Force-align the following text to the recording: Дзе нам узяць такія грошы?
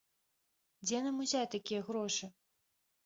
Дзе 0.85 0.97
нам 1.07 1.21
узяць 1.25 1.49
такія 1.59 1.81
грошы? 1.91 2.25